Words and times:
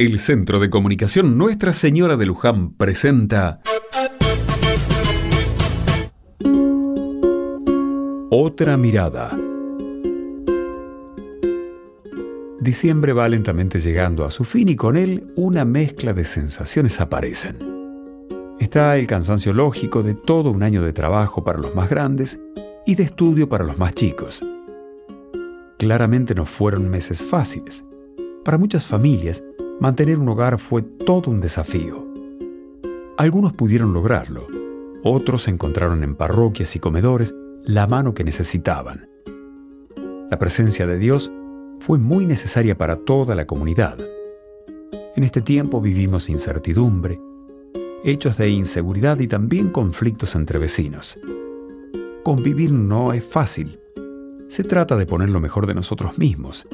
El 0.00 0.20
Centro 0.20 0.60
de 0.60 0.70
Comunicación 0.70 1.36
Nuestra 1.36 1.72
Señora 1.72 2.16
de 2.16 2.24
Luján 2.24 2.70
presenta 2.74 3.60
Otra 8.30 8.76
mirada. 8.76 9.36
Diciembre 12.60 13.12
va 13.12 13.28
lentamente 13.28 13.80
llegando 13.80 14.24
a 14.24 14.30
su 14.30 14.44
fin 14.44 14.68
y 14.68 14.76
con 14.76 14.96
él 14.96 15.32
una 15.34 15.64
mezcla 15.64 16.12
de 16.12 16.24
sensaciones 16.24 17.00
aparecen. 17.00 17.58
Está 18.60 18.96
el 18.98 19.08
cansancio 19.08 19.52
lógico 19.52 20.04
de 20.04 20.14
todo 20.14 20.52
un 20.52 20.62
año 20.62 20.84
de 20.84 20.92
trabajo 20.92 21.42
para 21.42 21.58
los 21.58 21.74
más 21.74 21.90
grandes 21.90 22.40
y 22.86 22.94
de 22.94 23.02
estudio 23.02 23.48
para 23.48 23.64
los 23.64 23.78
más 23.78 23.94
chicos. 23.94 24.44
Claramente 25.76 26.36
no 26.36 26.44
fueron 26.44 26.88
meses 26.88 27.26
fáciles. 27.26 27.84
Para 28.44 28.58
muchas 28.58 28.86
familias, 28.86 29.42
mantener 29.80 30.18
un 30.18 30.28
hogar 30.28 30.58
fue 30.58 30.82
todo 30.82 31.30
un 31.30 31.40
desafío. 31.40 32.06
Algunos 33.16 33.52
pudieron 33.52 33.92
lograrlo, 33.92 34.46
otros 35.02 35.48
encontraron 35.48 36.02
en 36.04 36.14
parroquias 36.14 36.74
y 36.76 36.80
comedores 36.80 37.34
la 37.64 37.86
mano 37.86 38.14
que 38.14 38.24
necesitaban. 38.24 39.08
La 40.30 40.38
presencia 40.38 40.86
de 40.86 40.98
Dios 40.98 41.30
fue 41.80 41.98
muy 41.98 42.26
necesaria 42.26 42.76
para 42.76 42.96
toda 42.96 43.34
la 43.34 43.46
comunidad. 43.46 43.98
En 45.16 45.24
este 45.24 45.40
tiempo 45.40 45.80
vivimos 45.80 46.28
incertidumbre, 46.28 47.20
hechos 48.04 48.36
de 48.36 48.50
inseguridad 48.50 49.18
y 49.20 49.28
también 49.28 49.70
conflictos 49.70 50.34
entre 50.34 50.58
vecinos. 50.58 51.18
Convivir 52.24 52.72
no 52.72 53.12
es 53.12 53.24
fácil. 53.24 53.80
Se 54.48 54.64
trata 54.64 54.96
de 54.96 55.06
poner 55.06 55.30
lo 55.30 55.40
mejor 55.40 55.66
de 55.66 55.74
nosotros 55.74 56.18
mismos. 56.18 56.68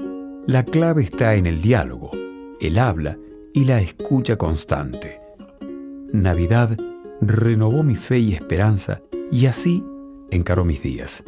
La 0.46 0.64
clave 0.64 1.02
está 1.02 1.34
en 1.36 1.46
el 1.46 1.62
diálogo, 1.62 2.10
el 2.66 2.78
habla 2.78 3.18
y 3.52 3.64
la 3.64 3.80
escucha 3.80 4.36
constante. 4.36 5.20
Navidad 6.12 6.76
renovó 7.20 7.82
mi 7.82 7.96
fe 7.96 8.18
y 8.18 8.34
esperanza 8.34 9.02
y 9.30 9.46
así 9.46 9.84
encaró 10.30 10.64
mis 10.64 10.82
días. 10.82 11.22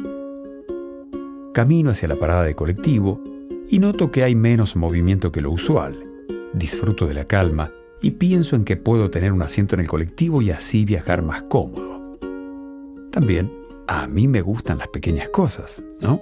Camino 1.53 1.91
hacia 1.91 2.07
la 2.07 2.15
parada 2.17 2.43
de 2.43 2.55
colectivo 2.55 3.21
y 3.69 3.79
noto 3.79 4.11
que 4.11 4.23
hay 4.23 4.35
menos 4.35 4.75
movimiento 4.75 5.31
que 5.31 5.41
lo 5.41 5.51
usual. 5.51 6.03
Disfruto 6.53 7.07
de 7.07 7.13
la 7.13 7.25
calma 7.25 7.71
y 8.01 8.11
pienso 8.11 8.55
en 8.55 8.63
que 8.63 8.77
puedo 8.77 9.09
tener 9.09 9.31
un 9.31 9.41
asiento 9.41 9.75
en 9.75 9.81
el 9.81 9.87
colectivo 9.87 10.41
y 10.41 10.51
así 10.51 10.85
viajar 10.85 11.23
más 11.23 11.43
cómodo. 11.43 12.17
También 13.11 13.51
a 13.87 14.07
mí 14.07 14.27
me 14.27 14.41
gustan 14.41 14.77
las 14.77 14.87
pequeñas 14.89 15.29
cosas, 15.29 15.83
¿no? 15.99 16.21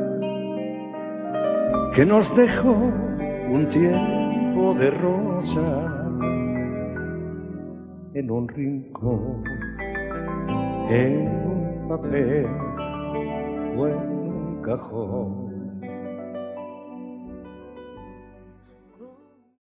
que 1.93 2.05
nos 2.05 2.33
dejó 2.35 2.71
un 3.49 3.67
tiempo 3.69 4.73
de 4.75 4.91
rosas 4.91 5.91
en 8.13 8.31
un 8.31 8.47
rincón, 8.47 9.43
en 10.89 11.27
un 11.27 11.87
papel 11.89 12.47
o 13.77 13.87
en 13.87 13.97
un 13.97 14.61
cajón. 14.61 15.60